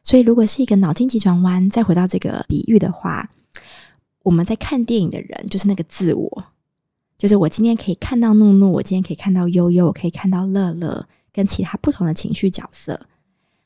[0.04, 3.30] 所以，如果是一个脑筋急转弯，再回到这个比喻的话。
[4.24, 6.44] 我们在看电影的人，就是那个自我，
[7.16, 13.06] 就是我今天可以看到怒怒，我今天可以看到悠悠，我可以看到乐乐，跟其他不同的情绪角色。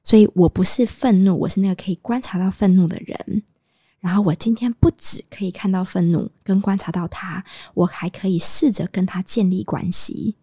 [0.05, 3.43] 所以我不是愤怒，我是那个可以观察到愤怒的人。
[4.03, 10.35] 然后我今天不只可以看到愤怒，跟观察到他，我还可以试着跟他建立关系。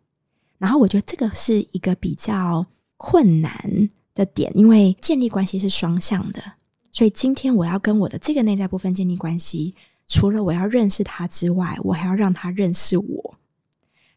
[0.58, 6.42] 然后我觉得这个是一个比较困难的点，因为建立关系是双向的。
[6.90, 9.76] 所以今天我要跟我的这个内在部分建立关系。
[10.08, 13.38] 除了我要认识他之外，我还要让他认识我。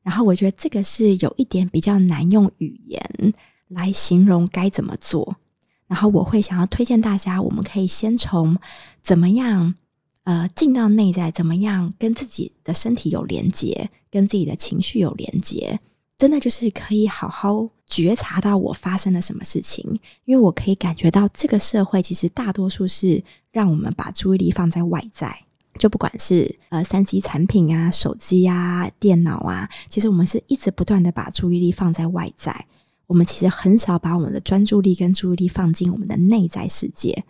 [0.02, 3.34] 然后我觉得这个是有一点比较难用语言
[3.68, 5.36] 来形容该怎么做。
[5.92, 8.56] 然后我会想要推荐大家，我们可以先从
[9.02, 9.74] 怎么样
[10.24, 15.80] 呃进到内在，怎么样跟自己的身体有连接，跟自己的情绪有连接，
[16.16, 20.00] 真的就是可以好好觉察到我发生了什么事情。
[20.24, 25.44] 因为我可以感觉到这个社会其实大多数是让我们把注意力放在外在。
[25.78, 32.66] 就不管是呃三 C 产品啊、手机啊、电脑啊，其实我们是一直不断的把注意力放在外在，
[33.06, 37.24] 我们其实很少把我们的专注力跟注意力放进我们的内在世界。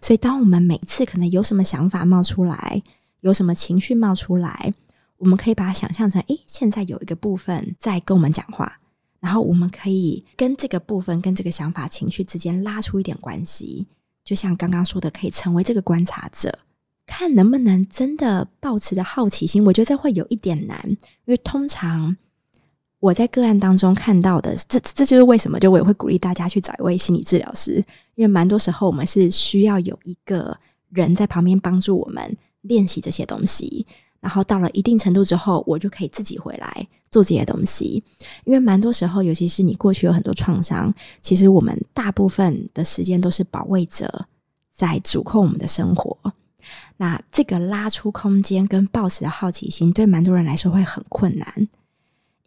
[0.00, 2.82] 所以，当我们每次可能有什么想法冒出来，
[3.20, 4.74] 有什么情绪冒出来，
[5.18, 8.80] 我们可以把它想象成：诶，现在有一个部分在跟我们讲话，
[9.20, 13.86] 然后我们可以跟这个部分、跟这个想法、情绪之间拉出一点关系，
[14.24, 16.58] 就像刚刚说的，可以成为这个观察者。
[17.06, 22.16] 看能不能真的抱持着好奇心，我觉得这会有一点难，因为通常
[23.00, 27.76] 我在个案当中看到的，这这就是为什么，就我也会鼓励大家去找一位心理治疗师，
[28.16, 30.58] 因为蛮多时候我们是需要有一个
[30.90, 33.86] 人在旁边帮助我们练习这些东西，
[34.20, 38.02] 然后到了一定程度之后，我就可以自己回来做这些东西。
[38.44, 44.26] 因为蛮多时候，尤其是你过去有很多创伤，其实我们大部分的时间都是保卫者
[44.74, 46.18] 在主控我们的生活。
[46.96, 51.68] 那这个拉出空间跟抱持的好奇心，对蛮多人来说会很困难，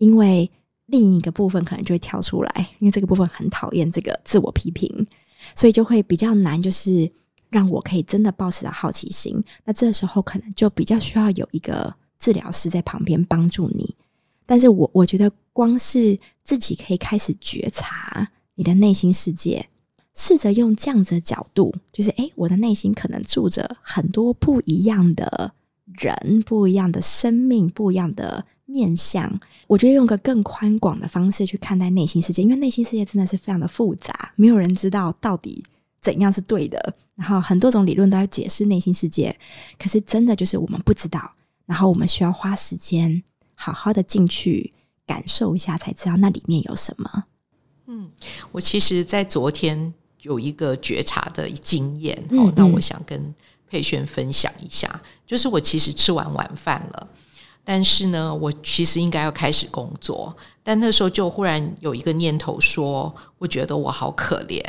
[0.02, 0.50] 因为
[0.88, 5.06] 另一个部分可能就会跳出来，因为这个部分很讨厌这个自我批评，
[5.54, 7.10] 所以就会比较难，就是
[7.50, 9.40] 让我可以真的抱持的好奇心。
[9.64, 13.96] 那这时候可能就比较需要有一个治疗师在旁边帮助你。
[14.48, 19.68] 但是我我觉得，光是自己可以开始觉察你的内心世界。
[20.14, 25.54] 试着用这样子的角度，就是诶，我的内心可能住着很多不一样的
[25.86, 29.40] 人，不一样的生命，不一样的面向。
[29.68, 35.64] 我觉得用个更宽广的方式去看待内心世界，因为内心世界真的是非常的复杂，没有人知道到底
[36.02, 36.96] 怎样是对的。
[37.16, 39.38] 然后很多种理论都要解释内心世界，
[39.78, 41.32] 可是真的就是我们不知道。
[41.66, 43.22] 然后我们需要花时间
[43.54, 44.74] 好好的进去
[45.06, 47.26] 感受一下，才知道那里面有什么。
[47.88, 48.10] 嗯，
[48.52, 49.94] 我其实，在昨天。
[50.24, 53.34] 有一个觉察的经验，嗯嗯，哦，那我想跟
[53.68, 55.02] 佩轩分享一下。
[55.26, 57.08] 就是我其实吃完晚饭了，
[57.64, 64.62] 但是呢，我其实应该要开始工作，但那时候就忽然有一个念头说，我觉得我好可怜，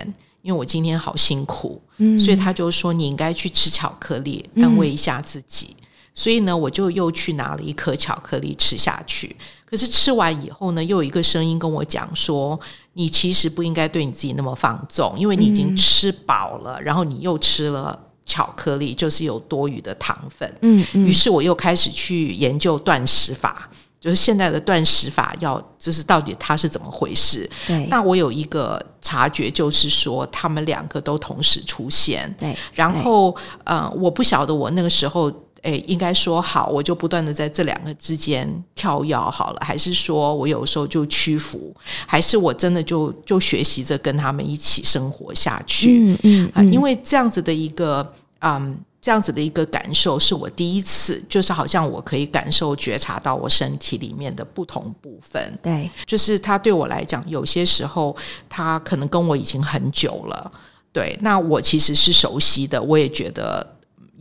[0.43, 5.77] 因为我今天好辛苦，嗯，所以他就说你应该去吃巧克力，安慰一下自己。
[5.79, 9.35] 嗯，所以呢，我就又去拿了一颗巧克力吃下去。
[9.65, 12.61] 可是吃完以后呢，又有一个声音跟我讲说
[12.93, 20.53] ：“你其实不应该对你自己那么放纵，因为你已经吃饱了，嗯、然后你又吃了巧克力，就是有多余的糖分。
[20.63, 23.69] 嗯”嗯，于是我又开始去研究断食法，
[24.01, 27.49] 就是现在的断食法要，就是到底它是怎么回事？
[27.67, 27.87] 对。
[27.87, 32.35] 那我有一个察觉，就是说他们两个都同时出现。
[32.39, 32.57] 对。
[32.73, 35.33] 然后，呃，我不晓得我那个时候。
[35.63, 41.73] 诶，应该说好，我就不断的在这两个之间跳跃好了，还是说我有时候就屈服，
[42.05, 46.01] 还是我真的就就学习着跟他们一起生活下去？
[46.01, 55.57] 嗯嗯，嗯，因为这样子的一个嗯，这样子的一个感受是我第一次，就是好像我可以感受觉察到我身体里面的不同部分。
[55.63, 58.17] 对，就是他对我来讲，有些时候
[58.49, 60.53] 他可能跟我已经很久了，
[60.93, 63.65] 对，那我其实是熟悉的，我也觉得。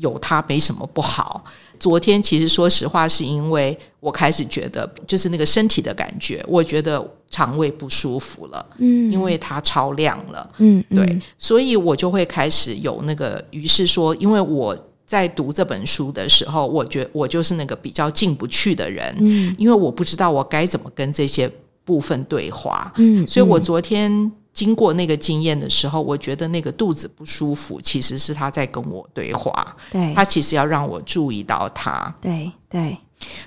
[0.01, 1.43] 有它没什么不好。
[1.79, 8.63] 昨天其实说实话，是因为我开始觉得，就是那个身体的感觉，我觉得肠胃不舒服了。
[8.77, 10.47] 嗯，因为它超量了。
[10.57, 19.15] 嗯，对，所以我就会开始有那个，于是说，因为我在读这本书的时候，我觉得我就是那个比较进不去的人。
[19.19, 21.51] 嗯，因为我不知道我该怎么跟这些
[21.83, 22.93] 部分对话。
[22.97, 24.31] 嗯，所以我昨天。
[24.53, 29.75] 经过那个经验的时候，我觉得那个肚子不舒服，其实是他在跟我对话。
[29.89, 32.13] 对，他其实要让我注意到他。
[32.19, 32.97] 对对，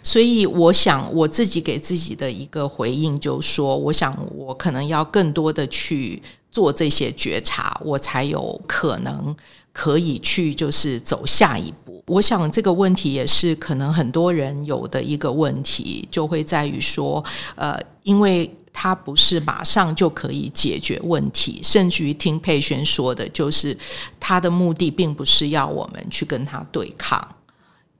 [0.03, 9.37] 所以我想我自己给自己的一个回应，就是说，我想我可能要更多的去做这些觉察，我才有可能
[9.75, 12.03] 可以去就是走下一步。
[12.07, 17.23] 我想这个问题也是可能很多人有的一个问题，就会在于说，
[17.57, 18.51] 呃，因为。
[18.77, 23.75] 它不是马上就可以解决问题，甚至于听佩轩说的，就是
[24.19, 27.27] 他的目的并不是要我们去跟他对抗，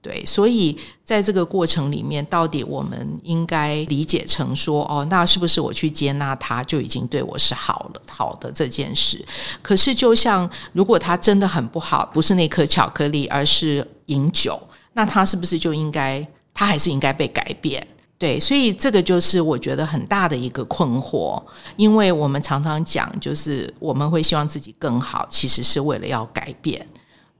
[0.01, 9.25] 对，所以在这个过程里面，到底我们应该理解成说，哦，那是不是我去接纳他就已经对我是好了，好的这件事？
[9.63, 14.61] 可是，就像如果他真的很不好，不是那颗巧克力，而是饮酒，
[14.93, 17.87] 那他是不是就应该，他还是应该被改变？
[18.17, 21.41] 对，所以这个就是我觉得很大的一个困惑，
[21.75, 26.87] 因为我们常常讲，就是我们会希望自己更好，其实是为了要改变。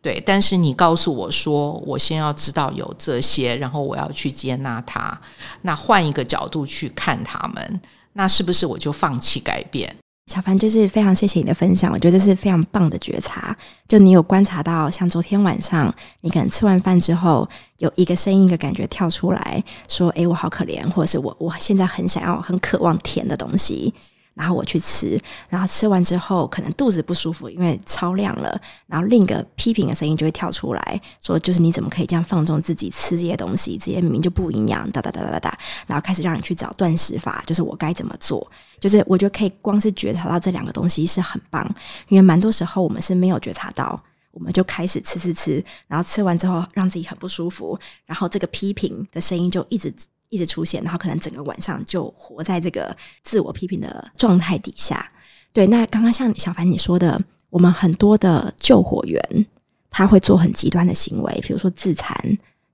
[0.02, 5.20] 对，但是你告诉我说，我先要知道有这些，然后我要去接纳它，
[5.62, 7.82] 那换一个角度去看他们，
[8.14, 9.96] 那是不是我就放弃改变？
[10.28, 13.56] 小凡就是非常谢谢你的分享，我觉得这是非常棒的觉察。
[13.88, 23.94] 就你有观察到，像昨天晚上，你可能吃完饭之后，有一个声音、一个感觉跳出来说：“诶，我好可怜，或者是我我现在很想要、很渴望甜的东西。”
[24.34, 28.60] 然后我去吃，然后吃完之后可能肚子不舒服，因为超量了。
[28.88, 33.78] 然后另一个批评的声音就会跳出来说：“就是你怎么可以这样放纵自己吃这些东西？
[33.78, 38.52] 这些明明就不营养。”哒哒哒哒哒，然后开始让你去找断食法，就是我该怎么做？
[38.86, 41.66] 就是我觉得可以光是觉察到这两个东西是很棒，
[42.08, 49.92] 因为蛮多时候我们是没有觉察到，我们就开始吃吃吃，然后吃完之后让自己很不舒服，然后这个批评的声音就一直。
[50.30, 52.94] 一直出现，然后可能整个晚上就活在这个
[53.24, 55.10] 自我批评的状态底下。
[55.54, 59.46] 对，那刚刚像小凡你说的，我们很多的救火员
[59.90, 62.18] 他会做很极端的行为，比如说自残、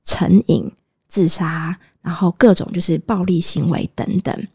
[0.04, 0.71] 成瘾、
[1.10, 4.47] 自杀，然后各种就是暴力行为等等。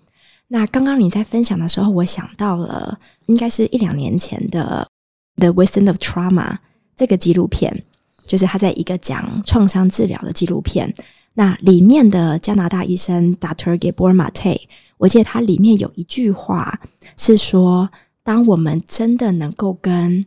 [0.49, 4.89] 那刚刚你在分享的时候，我想到了，应该是一两年前的
[5.41, 6.53] 《The Wisdom of Trauma》
[6.97, 7.85] 这个纪录片，
[8.27, 10.95] 就是他在一个讲创伤治疗的纪录片。
[11.35, 13.77] 那里面的加拿大医生 Dr.
[13.77, 14.61] Gabor Mate，
[14.99, 16.81] 我记得他里面有一句话
[17.17, 17.91] 是说：
[18.23, 20.25] 当我们真的能够跟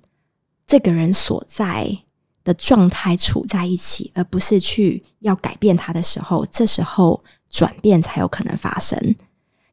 [0.67, 1.97] 这个人所在
[2.43, 9.15] 的状态处在一起，而不是去要改变他的时候，这时候转变才有可能发生。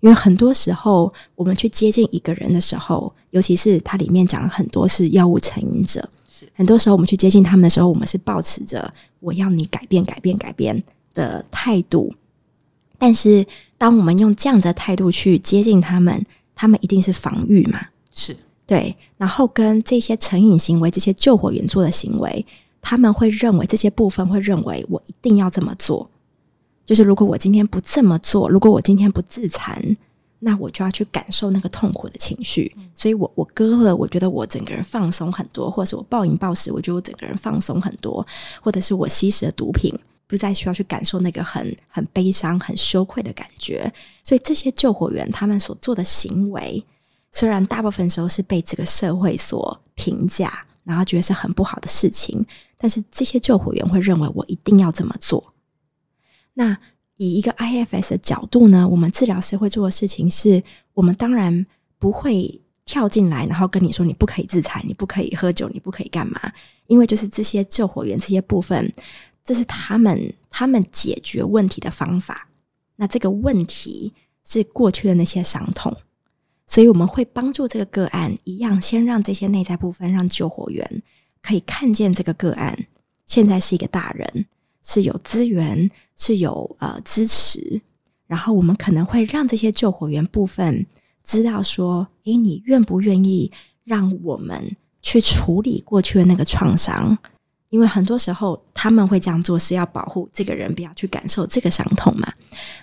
[0.00, 6.08] 因为很多时候，我们去接近一个人的时候，尤其是它里面讲了很多是药物成瘾者，
[6.54, 10.82] 很多时候我们去接近他们的时候，我们是保持着我要你改变、改变、改变。
[11.16, 12.14] 的态度，
[12.98, 13.46] 但是
[13.78, 17.80] 当我们用这样的态度去接近他们，他们一定是防御嘛？
[18.14, 18.94] 是对。
[19.16, 22.44] 然后跟这些成瘾行为、这些救火员做的行为，
[22.82, 26.10] 他们会认为这些部分会认为我一定要这么做。
[26.86, 29.82] 就是如果我今天不这么做，如果我今天不自残，
[30.38, 32.74] 那我就要去感受那个痛苦的情绪。
[32.94, 38.26] 所以我我割了，我觉得我整个人放松很多，或者是我暴饮暴食，我觉得我整个人放松很多，
[38.62, 39.92] 或者是我吸食了毒品。
[40.28, 43.88] 不再需要去感受那个很很悲伤、很羞愧的感觉，
[44.24, 46.84] 所以这些救火员他们所做的行为，
[47.30, 52.44] 虽然大部分时候是被这个社会所评价，然后觉得是很不好的事情，
[52.76, 55.54] 但是这些救火员会认为我一定要这么做。
[56.58, 56.76] 那
[57.16, 60.62] 以一个 IFS 的角度呢，我们治疗师会做的事情是，
[60.94, 61.66] 我们当然
[61.98, 66.40] 不会跳进来，然后跟你说你不可以自残，你不可以喝酒，你不可以干嘛，
[66.86, 68.92] 因为就是这些救火员这些部分。
[69.44, 72.48] 这是他们他们解决问题的方法。
[72.96, 75.96] 那这个问题是过去的那些伤痛，
[76.66, 81.02] 所以我们会帮助这个个案一样，先让这些内在部分，让救火员
[81.42, 82.86] 可以看见这个个案
[83.24, 84.46] 现在是一个大人，
[84.82, 87.80] 是有资源，是有呃支持，
[88.26, 90.86] 然后我们可能会让这些救火员部分
[91.22, 93.52] 知道说，诶，你愿不愿意
[93.84, 97.16] 让我们去处理过去的那个创伤？
[97.68, 102.32] 因为很多时候他们会这样做，是要保护这个人不要去感受这个伤痛嘛。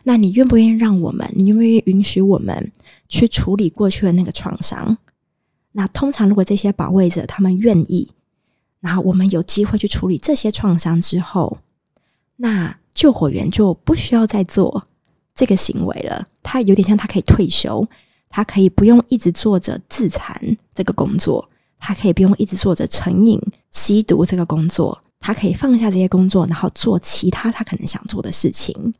[0.03, 1.27] 那你愿不愿意让我们？
[1.36, 2.71] 你愿不愿意允许我们
[3.07, 4.97] 去处理过去的那个创伤？
[5.71, 8.11] 那通常如果这些保卫者他们愿意，
[8.81, 11.59] 然后我们有机会去处理这些创伤之后，
[12.36, 14.87] 那救火员就不需要再做
[15.35, 16.27] 这个行为了。
[16.41, 17.87] 他有点像他可以退休，
[18.29, 21.49] 他可以不用一直做着自残这个工作。
[21.85, 23.37] 他可以不用一直做着成瘾、
[23.69, 28.93] 吸毒这个工作，他可以放下这些工作，然后做其他他可能想做的事情。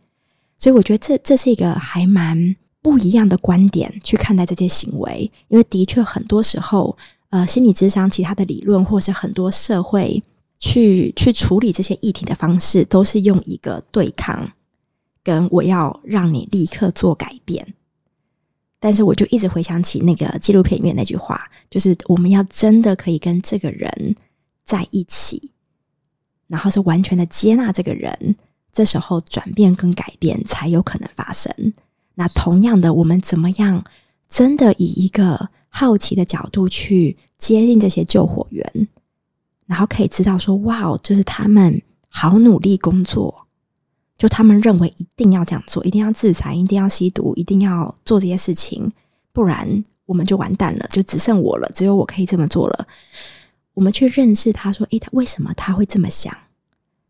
[0.57, 6.97] 所以，我觉得这这是一个还蛮不一样的观点去看待这些行为，因为的确很多时候，
[7.29, 10.21] 呃，心理咨商其他的理论，或是很多社会
[10.64, 14.49] 去去处理这些议题的方式，都是用一个对抗，
[15.22, 17.74] 跟我要让你立刻做改变。
[18.80, 24.16] 但是我就一直回想起那个纪录片里面那句话，就是我们要真的可以跟这个人
[24.64, 25.51] 在一起，
[26.47, 28.38] 然后是完全的接纳这个人，
[28.72, 31.74] 这时候转变跟改变才有可能发生。
[32.16, 33.84] 那同样的，我们怎么样
[34.30, 38.88] 真的以一个好奇的角度去接近这些救火员，
[39.74, 43.47] 然后可以知道说，哇，就是他们好努力工作。
[44.19, 48.91] 就他们认为一定要这样做，一定要自残，一定要吸毒，一定要做这些事情，
[49.32, 52.88] 不然我们就完蛋了，就只剩我了，只有我可以这么做了。
[53.74, 56.32] 我们去认识他，说：“诶，他为什么他会这么想？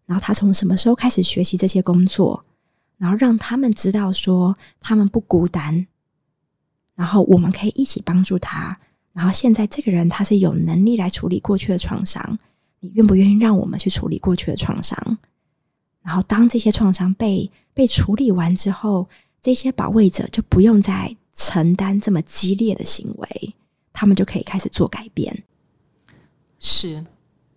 [0.05, 2.45] 然后他从什么时候开始学习这些工作？
[2.97, 5.85] 然后让他们知道说他们不孤单，
[6.95, 8.79] 然后我们可以一起帮助他。
[9.11, 12.39] 然后现在这个人他是有能力来处理过去的创伤，
[12.83, 15.17] 你愿不愿意让我们去处理过去的创伤？”
[16.03, 19.07] 然后，当这些创伤被被处理完之后，
[19.41, 23.55] 这些保卫者就不用再承担这么激烈的行为，
[23.93, 25.45] 他们就可以开始做改变。
[26.59, 27.05] 是，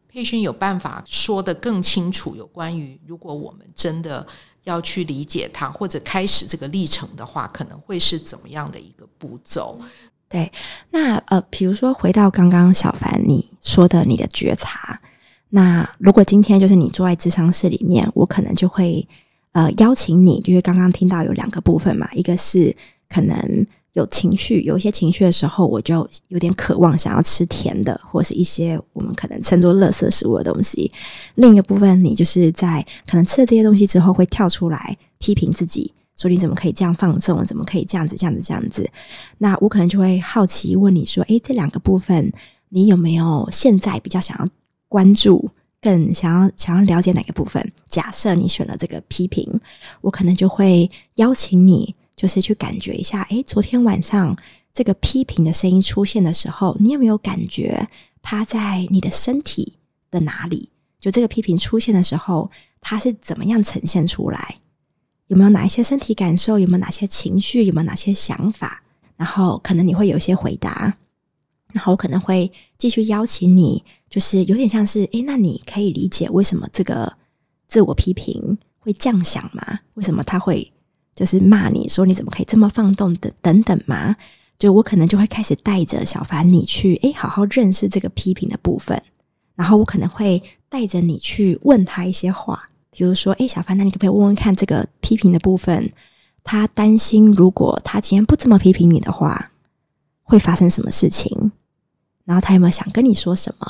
[0.07, 4.24] 佩勋有办法说得更清楚，有关于如果我们真的
[4.62, 9.77] 要去理解它，或者开始这个历程的话，可能会是怎么样的一个步骤？
[10.29, 10.53] 对，
[10.91, 15.01] 那呃，比如说回到刚刚小凡你说的，你的觉察。
[15.49, 19.07] 那如果今天就是你坐在智商室里面，我可能就会
[19.53, 22.75] 呃邀请你，因为刚刚听到有两个部分嘛，一个是
[23.09, 30.91] 可能有情绪，有一些情绪的时候，我就有点渴望想要吃甜的，或是一些我们可能称作垃圾食物的东西；
[31.37, 38.91] 另一个部分，你就是在可能吃了这些东西之后，会跳出来批评自己，说你怎么可以这样放纵，怎么可以这样子、这样子、这样子？
[39.39, 42.31] 那我可能就会好奇问你说：诶，这两个部分，
[42.69, 44.49] 你有没有现在比较想要？
[44.89, 47.72] 关注更想要想要了解哪个部分？
[47.89, 49.61] 假设你选了这个批评，
[50.01, 53.22] 我可能就会邀请你，就是去感觉一下。
[53.24, 54.37] 诶，昨天晚上
[54.72, 57.89] 这个批评的声音出现的时候，你有没有感觉
[58.22, 59.78] 它在你的身体
[60.11, 60.70] 的哪里？
[61.01, 64.57] 就这个批评出现的时候，它是怎么样呈现出来？
[65.28, 66.59] 有没有哪一些身体感受？
[66.59, 67.64] 有没有哪些情绪？
[67.64, 68.82] 有没有哪些想法？
[69.16, 70.97] 然后可能你会有一些回答，
[71.77, 73.85] 然后我可能会继续邀请你。
[74.09, 77.12] 就是有点像是，诶，那你可以理解为什么这个
[77.68, 79.81] 自我批评会这样想吗？
[79.95, 80.72] 为什么他会
[81.14, 84.16] 就是骂你说你怎么可以这么放纵的等等吗？
[84.59, 89.03] 就我可能就会开始带着小凡你去，诶，好好认识这个批评的部分。
[89.55, 95.93] 然后我可能会带着你去问他一些话，比如说，诶，小凡，那你可不可以问问看这个批评的部分？
[96.45, 99.51] 他担心如果他今天不这么批评你的话，
[100.22, 101.53] 会发生什么事情？
[102.27, 103.66] 然后他有没有想跟你说什么？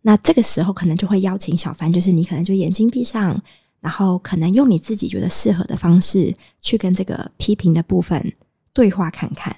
[0.00, 3.40] 那这个时候可能就会邀请小帆，就是你可能就眼睛闭上，
[3.78, 8.32] 然后可能用你自己觉得适合的方式去跟这个批评的部分
[8.72, 9.54] 对话看看。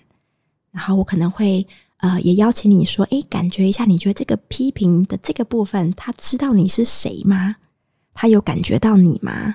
[0.71, 1.67] 然后我可能会
[1.99, 7.57] 呃也邀请你说，诶，感觉一下，你觉得这个批评的这个部分，他知道你是谁吗？
[8.13, 9.55] 他有感觉到你吗？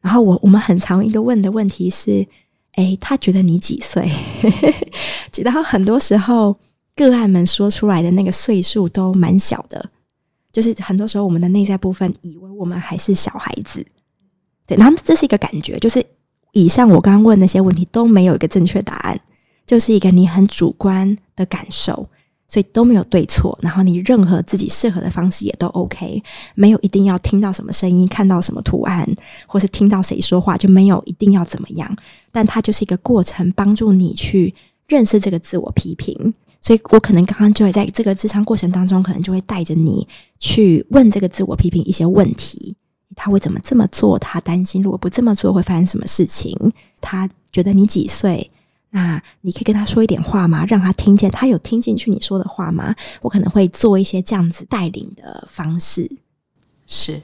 [0.00, 2.26] 然后我我们很常一个问的问题是，
[2.76, 4.10] 诶，他觉得你几岁？
[5.44, 6.58] 然后很多时候。
[6.98, 9.90] 个案们说出来的那个岁数都蛮小的，
[10.52, 13.86] 就是很多时候我们的内在部分以为我们还是小孩子，
[14.66, 16.04] 对，然后这是一个感觉，就是
[16.52, 19.20] 以上我刚刚问那些问题都没有一个正确答案，
[19.64, 22.08] 就是一个你很主观的感受，
[22.48, 26.22] 所以都没有对错，然后你任何自己适合的方式也都 OK，
[26.54, 29.08] 没有一定要听到什么声音、看到什么图案，
[29.46, 31.96] 或是听到谁说话就没有一定要怎么样，
[32.32, 34.54] 但它就是一个过程，帮助你去
[34.88, 36.34] 认识这个自我批评。
[36.60, 40.06] 所以我可能刚刚就会在这个咨商过程当中，可能就会带着你
[40.38, 42.76] 去问这个自我批评一些问题，
[43.14, 44.18] 他会怎么这么做？
[44.18, 46.56] 他担心如果不这么做会发生什么事情？
[47.00, 48.50] 他觉得你几岁？
[48.90, 50.64] 那你可以跟他说一点话吗？
[50.66, 52.94] 让他听见，他有听进去你说的话吗？
[53.20, 56.10] 我可能会做一些这样子带领的方式。
[56.86, 57.20] 是，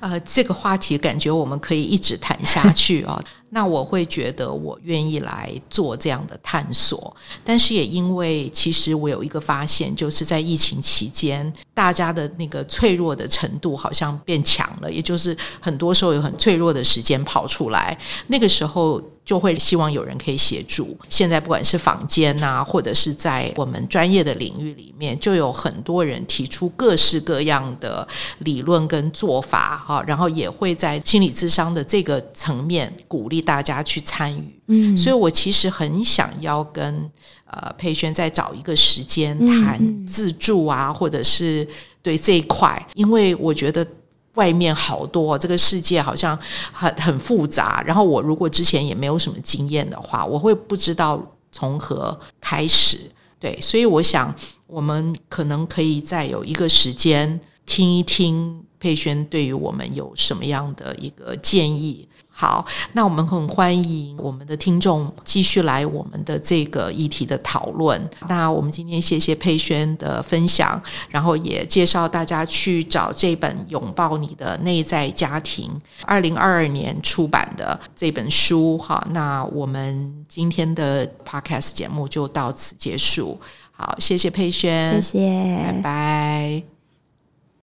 [0.00, 3.22] 呃，这个话题感觉我们可以一直谈下去哦。
[3.54, 17.96] 那我会觉得我愿意来做这样的探索，但是也因为其实我有一个发现，就是在疫情期间，大家的那个脆弱的程度好像变强了，也就是很多时候有很脆弱的时间跑出来，
[18.26, 19.00] 那个时候。
[19.24, 20.94] 就会希望有人可以协助。
[21.08, 28.06] 现在不管是坊间呐，或者是在我们专业的领域里面，就有很多人提出各式各样的
[28.40, 34.60] 理论跟做法哈，然后也会在心理智商的这个层面鼓励大家去参与。
[34.66, 37.08] 嗯，所以我其实很想要跟
[37.46, 41.68] 呃佩轩再找一个时间谈自助啊，或者是
[42.02, 43.86] 对这一块，因为我觉得。
[44.34, 46.36] 外面好多，这个世界好像
[46.72, 47.80] 很很复杂。
[47.86, 52.98] 然后我如果之前也没有什么经验的话，我会不知道从何开始。
[53.38, 54.34] 对，所以我想
[54.66, 62.08] 我们可能可以再有一个时间听一听佩轩对于我们有什么样的一个建议。
[62.36, 68.10] 好，那我们很欢迎我们的听众继续来我们的这个议题的讨论。
[68.28, 75.70] 那我们今天谢谢佩轩的分享，然后也介绍大家去找这本《拥抱你的内在家庭》，
[76.04, 78.76] 二零二二年出版的这本书。
[78.78, 83.40] 哈，那我们今天的 Podcast 节目就到此结束。
[83.70, 86.73] 好，谢谢佩轩，谢谢，拜拜。